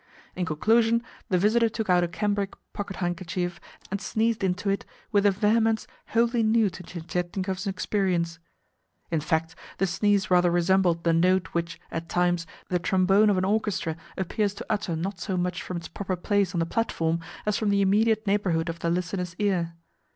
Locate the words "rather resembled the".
10.31-11.13